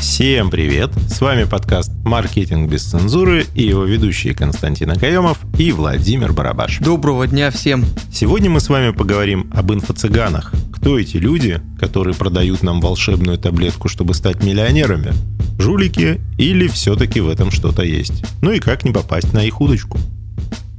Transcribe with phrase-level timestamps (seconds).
[0.00, 0.92] Всем привет!
[1.08, 6.78] С вами подкаст «Маркетинг без цензуры» и его ведущие Константин Акаемов и Владимир Барабаш.
[6.78, 7.84] Доброго дня всем!
[8.12, 10.52] Сегодня мы с вами поговорим об инфо-цыганах.
[10.72, 15.12] Кто эти люди, которые продают нам волшебную таблетку, чтобы стать миллионерами?
[15.58, 18.24] Жулики или все-таки в этом что-то есть?
[18.40, 19.98] Ну и как не попасть на их удочку?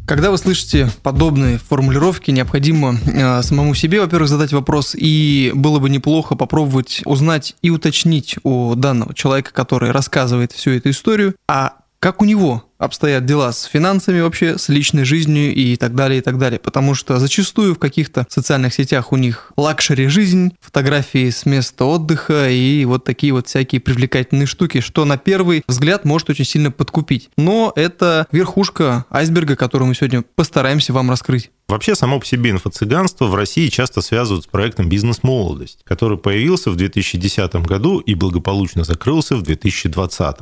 [0.10, 5.88] Когда вы слышите подобные формулировки, необходимо э, самому себе, во-первых, задать вопрос, и было бы
[5.88, 12.21] неплохо попробовать узнать и уточнить у данного человека, который рассказывает всю эту историю, а как
[12.21, 16.38] у него обстоят дела с финансами вообще, с личной жизнью и так далее, и так
[16.38, 16.60] далее.
[16.60, 22.50] Потому что зачастую в каких-то социальных сетях у них luxury жизнь, фотографии с места отдыха
[22.50, 27.30] и вот такие вот всякие привлекательные штуки, что на первый взгляд может очень сильно подкупить.
[27.38, 31.52] Но это верхушка айсберга, которую мы сегодня постараемся вам раскрыть.
[31.68, 36.75] Вообще, само по себе инфо-цыганство в России часто связывают с проектом «Бизнес-молодость», который появился в
[36.75, 40.38] 2010 году и благополучно закрылся в 2020.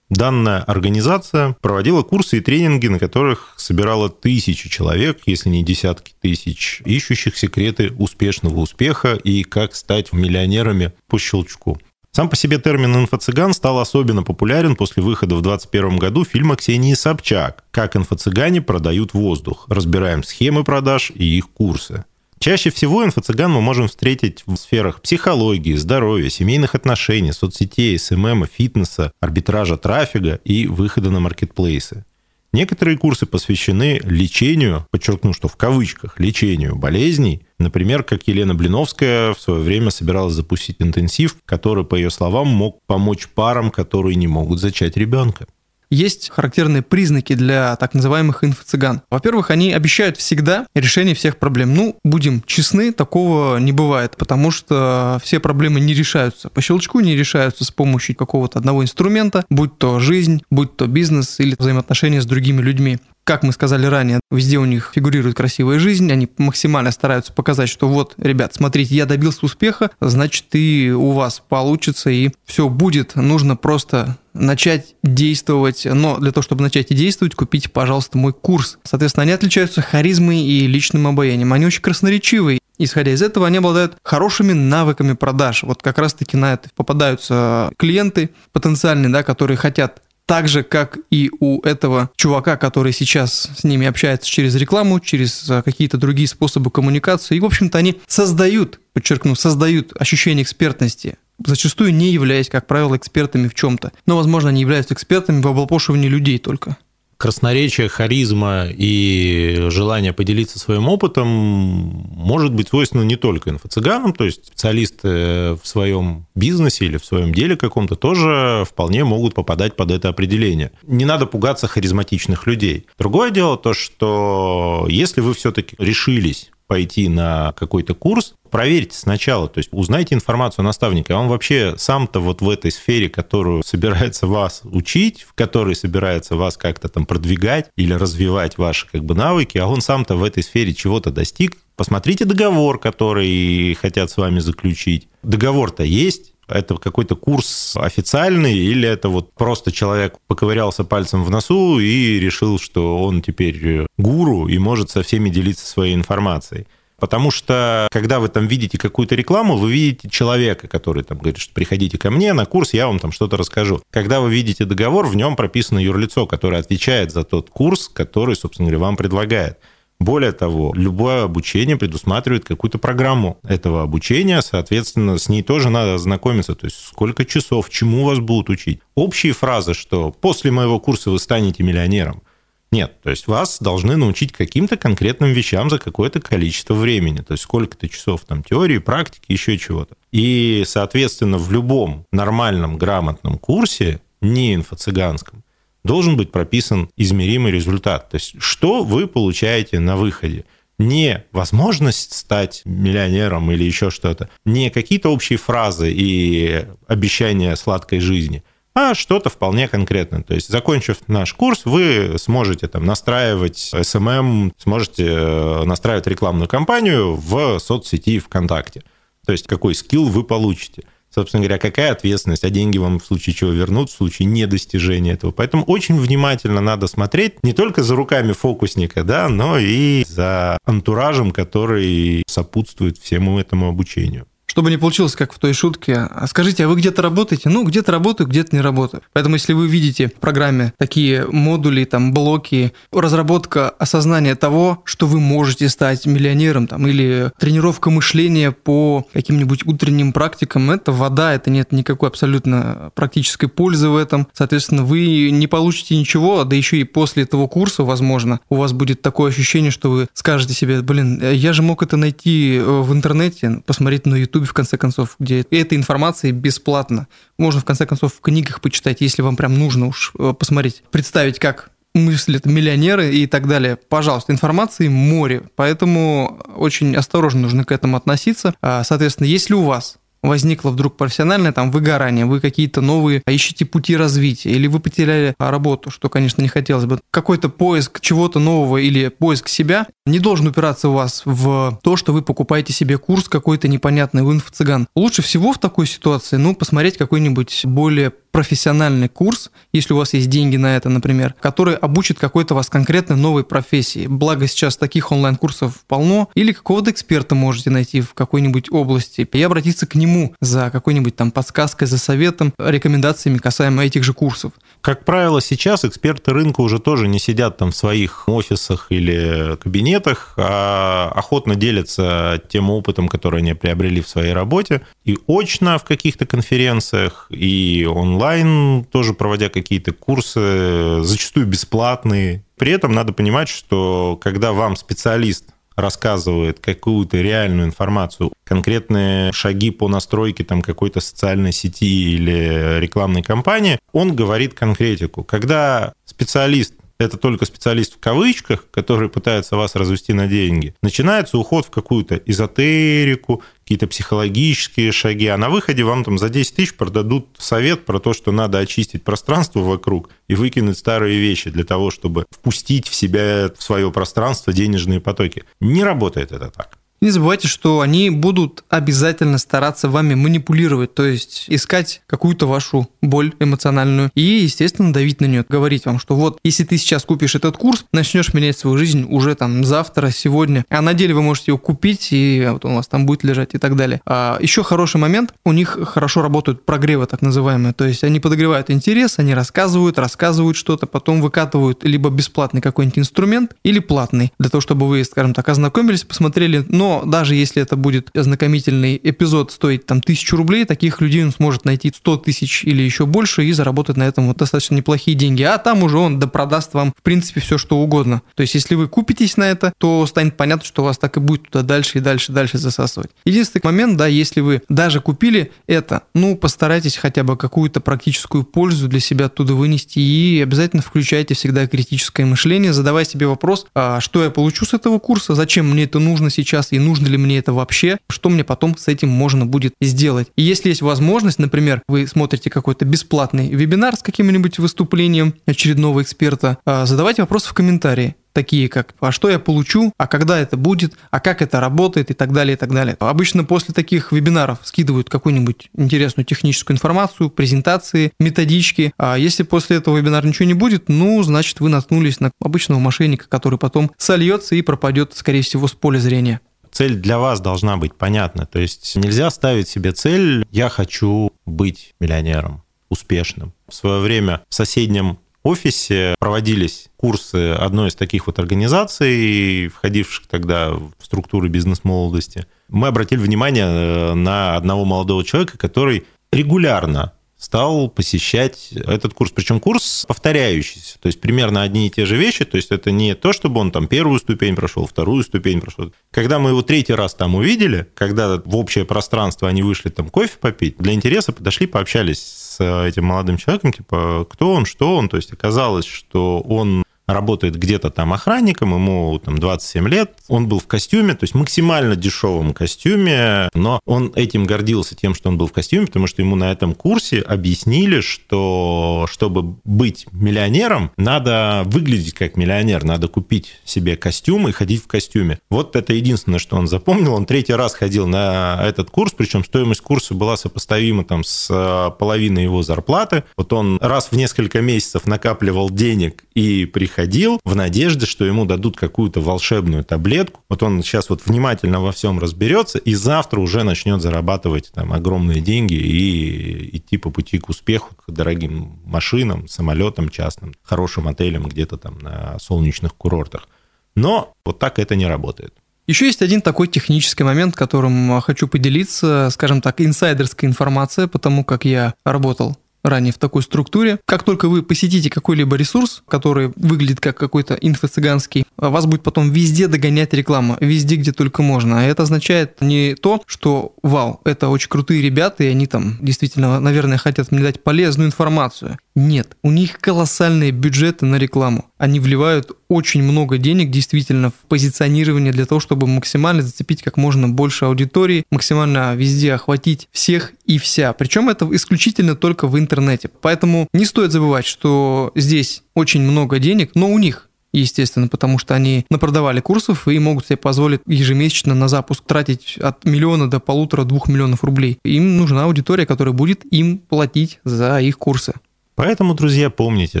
[0.08, 6.80] Данная организация проводила курсы и тренинги, на которых собирала тысячи человек, если не десятки тысяч,
[6.84, 11.80] ищущих секреты успешного успеха и как стать миллионерами по щелчку.
[12.12, 16.94] Сам по себе термин «инфо-цыган» стал особенно популярен после выхода в 2021 году фильма Ксении
[16.94, 19.66] Собчак «Как инфо-цыгане продают воздух».
[19.68, 22.04] Разбираем схемы продаж и их курсы.
[22.38, 29.10] Чаще всего инфо-цыган мы можем встретить в сферах психологии, здоровья, семейных отношений, соцсетей, SMM, фитнеса,
[29.20, 32.04] арбитража трафика и выхода на маркетплейсы.
[32.52, 37.42] Некоторые курсы посвящены лечению, подчеркну, что в кавычках, лечению болезней.
[37.58, 42.80] Например, как Елена Блиновская в свое время собиралась запустить интенсив, который, по ее словам, мог
[42.86, 45.46] помочь парам, которые не могут зачать ребенка.
[45.90, 49.02] Есть характерные признаки для так называемых инфо-цыган.
[49.10, 51.74] Во-первых, они обещают всегда решение всех проблем.
[51.74, 56.48] Ну, будем честны, такого не бывает, потому что все проблемы не решаются.
[56.48, 61.38] По щелчку не решаются с помощью какого-то одного инструмента, будь то жизнь, будь то бизнес
[61.38, 66.10] или взаимоотношения с другими людьми как мы сказали ранее, везде у них фигурирует красивая жизнь,
[66.12, 71.42] они максимально стараются показать, что вот, ребят, смотрите, я добился успеха, значит и у вас
[71.46, 77.68] получится, и все будет, нужно просто начать действовать, но для того, чтобы начать действовать, купите,
[77.68, 78.78] пожалуйста, мой курс.
[78.84, 83.96] Соответственно, они отличаются харизмой и личным обаянием, они очень красноречивые, Исходя из этого, они обладают
[84.02, 85.62] хорошими навыками продаж.
[85.62, 91.30] Вот как раз-таки на это попадаются клиенты потенциальные, да, которые хотят так же, как и
[91.40, 96.70] у этого чувака, который сейчас с ними общается через рекламу, через а, какие-то другие способы
[96.70, 97.36] коммуникации.
[97.36, 103.46] И, в общем-то, они создают, подчеркну, создают ощущение экспертности, зачастую не являясь, как правило, экспертами
[103.46, 103.92] в чем-то.
[104.04, 106.76] Но, возможно, они являются экспертами в облапошивании людей только
[107.16, 114.46] красноречие, харизма и желание поделиться своим опытом может быть свойственно не только инфо-цыганам, то есть
[114.46, 120.08] специалисты в своем бизнесе или в своем деле каком-то тоже вполне могут попадать под это
[120.08, 120.72] определение.
[120.82, 122.86] Не надо пугаться харизматичных людей.
[122.98, 129.58] Другое дело то, что если вы все-таки решились пойти на какой-то курс, проверьте сначала, то
[129.58, 131.12] есть узнайте информацию наставника.
[131.12, 136.56] Он вообще сам-то вот в этой сфере, которую собирается вас учить, в которой собирается вас
[136.56, 140.74] как-то там продвигать или развивать ваши как бы навыки, а он сам-то в этой сфере
[140.74, 145.08] чего-то достиг, посмотрите договор, который хотят с вами заключить.
[145.22, 151.80] Договор-то есть, это какой-то курс официальный или это вот просто человек поковырялся пальцем в носу
[151.80, 156.66] и решил, что он теперь гуру и может со всеми делиться своей информацией.
[156.98, 161.52] Потому что, когда вы там видите какую-то рекламу, вы видите человека, который там говорит, что
[161.52, 163.82] приходите ко мне на курс, я вам там что-то расскажу.
[163.90, 168.68] Когда вы видите договор, в нем прописано юрлицо, которое отвечает за тот курс, который, собственно
[168.68, 169.58] говоря, вам предлагает.
[169.98, 176.54] Более того, любое обучение предусматривает какую-то программу этого обучения, соответственно, с ней тоже надо ознакомиться,
[176.54, 178.80] то есть сколько часов, чему вас будут учить.
[178.94, 182.22] Общие фразы, что после моего курса вы станете миллионером.
[182.72, 187.44] Нет, то есть вас должны научить каким-то конкретным вещам за какое-то количество времени, то есть
[187.44, 189.94] сколько-то часов там теории, практики, еще чего-то.
[190.10, 195.42] И, соответственно, в любом нормальном, грамотном курсе, не инфо-цыганском,
[195.84, 198.10] должен быть прописан измеримый результат.
[198.10, 200.44] То есть что вы получаете на выходе?
[200.78, 208.44] не возможность стать миллионером или еще что-то, не какие-то общие фразы и обещания сладкой жизни,
[208.76, 210.22] а что-то вполне конкретное.
[210.22, 217.16] То есть, закончив наш курс, вы сможете там настраивать SMM, сможете э, настраивать рекламную кампанию
[217.16, 218.82] в соцсети ВКонтакте.
[219.24, 220.82] То есть, какой скилл вы получите–
[221.16, 225.30] собственно говоря, какая ответственность, а деньги вам в случае чего вернут, в случае недостижения этого.
[225.30, 231.30] Поэтому очень внимательно надо смотреть не только за руками фокусника, да, но и за антуражем,
[231.30, 234.26] который сопутствует всему этому обучению.
[234.56, 237.50] Чтобы не получилось, как в той шутке, а скажите, а вы где-то работаете?
[237.50, 239.02] Ну, где-то работаю, где-то не работаю.
[239.12, 245.20] Поэтому, если вы видите в программе такие модули, там, блоки, разработка осознания того, что вы
[245.20, 251.72] можете стать миллионером, там, или тренировка мышления по каким-нибудь утренним практикам, это вода, это нет
[251.72, 254.26] никакой абсолютно практической пользы в этом.
[254.32, 259.02] Соответственно, вы не получите ничего, да еще и после этого курса, возможно, у вас будет
[259.02, 263.60] такое ощущение, что вы скажете себе, блин, я же мог это найти э, в интернете,
[263.66, 267.08] посмотреть на YouTube, в конце концов, где эта информация бесплатно.
[267.38, 271.38] Можно, в конце концов, в книгах почитать, если вам прям нужно уж э, посмотреть, представить,
[271.38, 273.76] как мыслят миллионеры и так далее.
[273.76, 278.54] Пожалуйста, информации море, поэтому очень осторожно нужно к этому относиться.
[278.60, 279.96] А, соответственно, если у вас
[280.28, 285.90] возникло вдруг профессиональное там выгорание, вы какие-то новые ищете пути развития, или вы потеряли работу,
[285.90, 286.98] что, конечно, не хотелось бы.
[287.10, 292.12] Какой-то поиск чего-то нового или поиск себя не должен упираться у вас в то, что
[292.12, 294.88] вы покупаете себе курс какой-то непонятный в инфо-цыган.
[294.94, 300.28] Лучше всего в такой ситуации, ну, посмотреть какой-нибудь более профессиональный курс, если у вас есть
[300.28, 304.06] деньги на это, например, который обучит какой-то вас конкретной новой профессии.
[304.06, 306.28] Благо сейчас таких онлайн-курсов полно.
[306.34, 311.30] Или какого-то эксперта можете найти в какой-нибудь области и обратиться к нему за какой-нибудь там
[311.30, 314.52] подсказкой, за советом, рекомендациями касаемо этих же курсов.
[314.80, 320.34] Как правило, сейчас эксперты рынка уже тоже не сидят там в своих офисах или кабинетах,
[320.36, 326.26] а охотно делятся тем опытом, который они приобрели в своей работе, и очно в каких-то
[326.26, 332.44] конференциях, и онлайн, тоже проводя какие-то курсы, зачастую бесплатные.
[332.56, 335.44] При этом надо понимать, что когда вам специалист
[335.76, 343.78] рассказывает какую-то реальную информацию, конкретные шаги по настройке там какой-то социальной сети или рекламной кампании,
[343.92, 345.22] он говорит конкретику.
[345.22, 351.66] Когда специалист это только специалист в кавычках, который пытается вас развести на деньги, начинается уход
[351.66, 357.28] в какую-то эзотерику, какие-то психологические шаги, а на выходе вам там за 10 тысяч продадут
[357.38, 362.26] совет про то, что надо очистить пространство вокруг и выкинуть старые вещи для того, чтобы
[362.30, 365.44] впустить в себя, в свое пространство денежные потоки.
[365.60, 366.75] Не работает это так.
[367.00, 373.34] Не забывайте, что они будут обязательно стараться вами манипулировать, то есть искать какую-то вашу боль
[373.38, 377.58] эмоциональную и, естественно, давить на нее, говорить вам, что вот, если ты сейчас купишь этот
[377.58, 381.58] курс, начнешь менять свою жизнь уже там завтра, сегодня, а на деле вы можете его
[381.58, 384.00] купить, и вот он у вас там будет лежать и так далее.
[384.06, 388.70] А еще хороший момент, у них хорошо работают прогревы так называемые, то есть они подогревают
[388.70, 394.60] интерес, они рассказывают, рассказывают что-то, потом выкатывают либо бесплатный какой-нибудь инструмент, или платный, для того,
[394.60, 399.86] чтобы вы, скажем так, ознакомились, посмотрели, но но даже если это будет ознакомительный эпизод стоить
[399.86, 403.96] там тысячу рублей, таких людей он сможет найти 100 тысяч или еще больше и заработать
[403.96, 405.42] на этом вот достаточно неплохие деньги.
[405.42, 408.22] А там уже он допродаст вам, в принципе, все что угодно.
[408.36, 411.48] То есть, если вы купитесь на это, то станет понятно, что вас так и будет
[411.50, 413.10] туда дальше и дальше, дальше засасывать.
[413.24, 418.86] Единственный момент, да, если вы даже купили это, ну, постарайтесь хотя бы какую-то практическую пользу
[418.86, 424.22] для себя оттуда вынести и обязательно включайте всегда критическое мышление, задавая себе вопрос, а что
[424.22, 427.52] я получу с этого курса, зачем мне это нужно сейчас и нужно ли мне это
[427.52, 430.28] вообще, что мне потом с этим можно будет сделать.
[430.36, 436.58] И если есть возможность, например, вы смотрите какой-то бесплатный вебинар с каким-нибудь выступлением очередного эксперта,
[436.64, 440.92] а, задавайте вопросы в комментарии такие как «а что я получу?», «а когда это будет?»,
[441.10, 442.94] «а как это работает?» и так далее, и так далее.
[443.00, 448.92] Обычно после таких вебинаров скидывают какую-нибудь интересную техническую информацию, презентации, методички.
[448.98, 453.26] А если после этого вебинара ничего не будет, ну, значит, вы наткнулись на обычного мошенника,
[453.26, 456.42] который потом сольется и пропадет, скорее всего, с поля зрения
[456.76, 458.44] цель для вас должна быть понятна.
[458.44, 463.54] То есть нельзя ставить себе цель «я хочу быть миллионером, успешным».
[463.66, 470.72] В свое время в соседнем офисе проводились курсы одной из таких вот организаций, входивших тогда
[470.72, 472.46] в структуры бизнес-молодости.
[472.68, 479.30] Мы обратили внимание э, на одного молодого человека, который регулярно стал посещать этот курс.
[479.30, 483.14] Причем курс повторяющийся, то есть примерно одни и те же вещи, то есть это не
[483.14, 485.92] то, чтобы он там первую ступень прошел, вторую ступень прошел.
[486.10, 490.38] Когда мы его третий раз там увидели, когда в общее пространство они вышли там кофе
[490.40, 495.16] попить, для интереса подошли, пообщались с этим молодым человеком, типа, кто он, что он, то
[495.16, 500.66] есть оказалось, что он работает где-то там охранником, ему там 27 лет, он был в
[500.66, 505.52] костюме, то есть максимально дешевом костюме, но он этим гордился тем, что он был в
[505.52, 512.36] костюме, потому что ему на этом курсе объяснили, что чтобы быть миллионером, надо выглядеть как
[512.36, 515.38] миллионер, надо купить себе костюм и ходить в костюме.
[515.50, 517.14] Вот это единственное, что он запомнил.
[517.14, 521.90] Он третий раз ходил на этот курс, причем стоимость курса была сопоставима там с э,
[521.98, 523.24] половиной его зарплаты.
[523.36, 528.46] Вот он раз в несколько месяцев накапливал денег и приходил приходил в надежде, что ему
[528.46, 530.40] дадут какую-то волшебную таблетку.
[530.48, 535.42] Вот он сейчас вот внимательно во всем разберется, и завтра уже начнет зарабатывать там огромные
[535.42, 541.76] деньги и идти по пути к успеху, к дорогим машинам, самолетам частным, хорошим отелям где-то
[541.76, 543.46] там на солнечных курортах.
[543.94, 545.52] Но вот так это не работает.
[545.86, 551.66] Еще есть один такой технический момент, которым хочу поделиться, скажем так, инсайдерская информация, потому как
[551.66, 553.98] я работал ранее в такой структуре.
[554.04, 559.68] Как только вы посетите какой-либо ресурс, который выглядит как какой-то инфо-цыганский, вас будет потом везде
[559.68, 561.80] догонять реклама, везде, где только можно.
[561.80, 566.60] А это означает не то, что вау, это очень крутые ребята, и они там действительно,
[566.60, 568.78] наверное, хотят мне дать полезную информацию.
[568.96, 571.66] Нет, у них колоссальные бюджеты на рекламу.
[571.76, 577.28] Они вливают очень много денег действительно в позиционирование для того, чтобы максимально зацепить как можно
[577.28, 580.94] больше аудитории, максимально везде охватить всех и вся.
[580.94, 583.10] Причем это исключительно только в интернете.
[583.20, 588.54] Поэтому не стоит забывать, что здесь очень много денег, но у них естественно, потому что
[588.54, 594.08] они напродавали курсов и могут себе позволить ежемесячно на запуск тратить от миллиона до полутора-двух
[594.08, 594.78] миллионов рублей.
[594.84, 598.34] Им нужна аудитория, которая будет им платить за их курсы.
[598.76, 600.00] Поэтому, друзья, помните,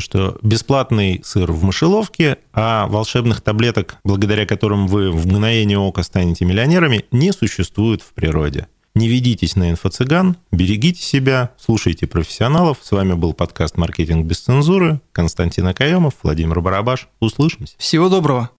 [0.00, 6.44] что бесплатный сыр в мышеловке, а волшебных таблеток, благодаря которым вы в мгновение ока станете
[6.44, 8.68] миллионерами, не существует в природе.
[8.94, 12.78] Не ведитесь на инфо-цыган, берегите себя, слушайте профессионалов.
[12.82, 15.00] С вами был подкаст «Маркетинг без цензуры».
[15.12, 17.08] Константин Акаемов, Владимир Барабаш.
[17.20, 17.74] Услышимся.
[17.78, 18.50] Всего доброго.